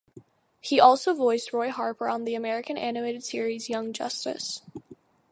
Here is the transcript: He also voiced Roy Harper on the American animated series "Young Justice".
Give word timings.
He 0.59 0.79
also 0.79 1.13
voiced 1.13 1.53
Roy 1.53 1.69
Harper 1.69 2.07
on 2.09 2.23
the 2.25 2.33
American 2.33 2.75
animated 2.75 3.23
series 3.23 3.69
"Young 3.69 3.93
Justice". 3.93 4.63